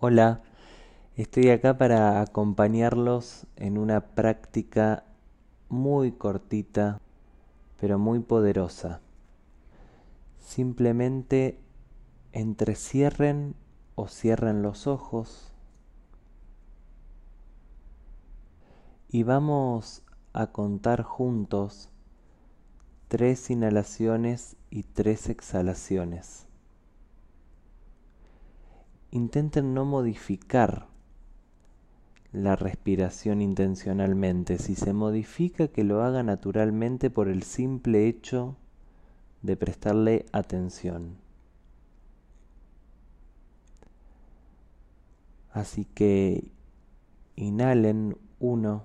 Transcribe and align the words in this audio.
Hola, 0.00 0.42
estoy 1.16 1.50
acá 1.50 1.78
para 1.78 2.20
acompañarlos 2.20 3.46
en 3.54 3.78
una 3.78 4.00
práctica 4.00 5.04
muy 5.68 6.10
cortita, 6.10 7.00
pero 7.80 7.98
muy 7.98 8.18
poderosa. 8.18 9.00
Simplemente 10.40 11.60
entrecierren 12.32 13.54
o 13.94 14.08
cierren 14.08 14.62
los 14.62 14.88
ojos 14.88 15.52
y 19.08 19.22
vamos 19.22 20.02
a 20.32 20.48
contar 20.48 21.02
juntos 21.04 21.88
tres 23.06 23.48
inhalaciones 23.48 24.56
y 24.70 24.82
tres 24.82 25.28
exhalaciones 25.28 26.48
intenten 29.14 29.74
no 29.74 29.84
modificar 29.84 30.88
la 32.32 32.56
respiración 32.56 33.40
intencionalmente. 33.40 34.58
Si 34.58 34.74
se 34.74 34.92
modifica, 34.92 35.68
que 35.68 35.84
lo 35.84 36.02
haga 36.02 36.24
naturalmente 36.24 37.10
por 37.10 37.28
el 37.28 37.44
simple 37.44 38.08
hecho 38.08 38.56
de 39.42 39.56
prestarle 39.56 40.26
atención. 40.32 41.16
Así 45.52 45.84
que 45.84 46.50
inhalen 47.36 48.18
uno, 48.40 48.82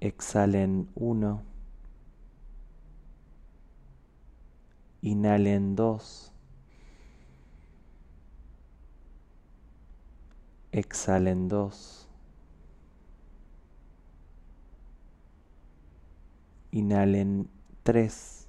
exhalen 0.00 0.88
uno, 0.96 1.42
inhalen 5.00 5.76
dos, 5.76 6.32
exhalen 10.72 11.48
dos, 11.48 12.08
inhalen 16.70 17.48
tres, 17.82 18.46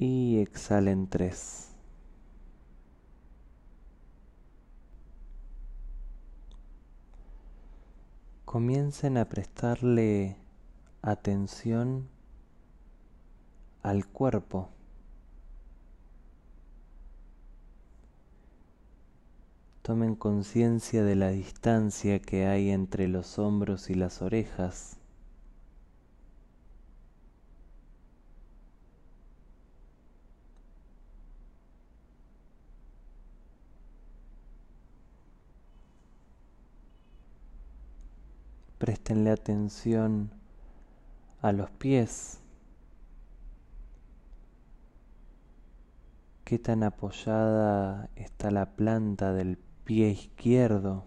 y 0.00 0.38
exhalen 0.38 1.08
tres. 1.08 1.68
Comiencen 8.46 9.18
a 9.18 9.26
prestarle 9.26 10.38
atención 11.02 12.08
al 13.82 14.06
cuerpo. 14.06 14.70
Tomen 19.82 20.14
conciencia 20.14 21.02
de 21.04 21.16
la 21.16 21.30
distancia 21.30 22.20
que 22.20 22.46
hay 22.46 22.70
entre 22.70 23.08
los 23.08 23.38
hombros 23.38 23.88
y 23.88 23.94
las 23.94 24.20
orejas. 24.20 24.98
Prestenle 38.76 39.30
atención 39.30 40.30
a 41.40 41.52
los 41.52 41.70
pies. 41.70 42.40
Qué 46.44 46.58
tan 46.58 46.82
apoyada 46.82 48.10
está 48.14 48.50
la 48.50 48.66
planta 48.74 49.32
del 49.32 49.56
pie 49.56 49.69
izquierdo. 49.92 51.04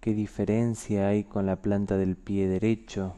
¿Qué 0.00 0.12
diferencia 0.12 1.08
hay 1.08 1.24
con 1.24 1.46
la 1.46 1.56
planta 1.56 1.96
del 1.96 2.16
pie 2.16 2.48
derecho? 2.48 3.14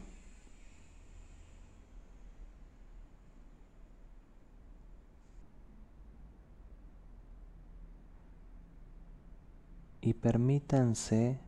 Y 10.01 10.13
permítanse 10.13 11.39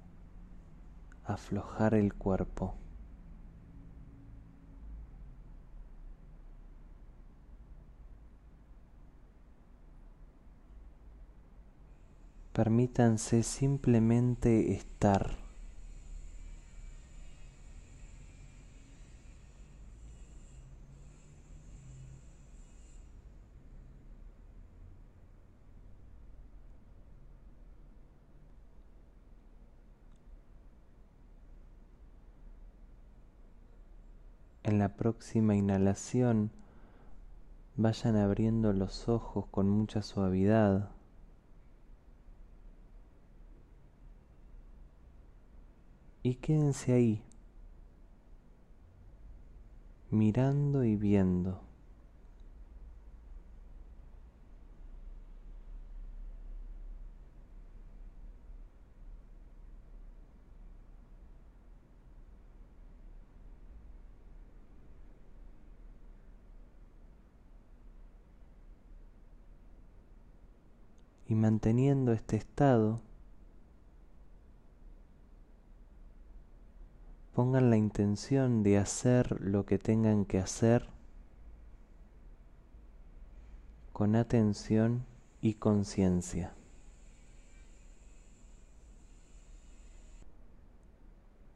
aflojar 1.26 1.94
el 1.94 2.14
cuerpo. 2.14 2.76
Permítanse 12.54 13.44
simplemente 13.44 14.74
estar. 14.74 15.38
En 34.64 34.78
la 34.78 34.90
próxima 34.96 35.56
inhalación 35.56 36.52
vayan 37.78 38.16
abriendo 38.18 38.74
los 38.74 39.10
ojos 39.10 39.46
con 39.52 39.70
mucha 39.70 40.02
suavidad. 40.02 40.92
Y 46.24 46.36
quédense 46.36 46.94
ahí, 46.94 47.24
mirando 50.12 50.84
y 50.84 50.96
viendo. 50.96 51.62
Y 71.28 71.36
manteniendo 71.36 72.12
este 72.12 72.36
estado, 72.36 73.00
pongan 77.34 77.70
la 77.70 77.78
intención 77.78 78.64
de 78.64 78.78
hacer 78.78 79.40
lo 79.42 79.66
que 79.66 79.78
tengan 79.78 80.26
que 80.26 80.40
hacer 80.40 80.88
con 83.94 84.16
atención 84.16 85.06
y 85.42 85.54
conciencia. 85.54 86.54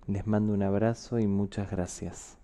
Les 0.08 0.28
mando 0.28 0.54
un 0.54 0.62
abrazo 0.62 1.20
y 1.20 1.28
muchas 1.28 1.72
gracias. 1.72 2.38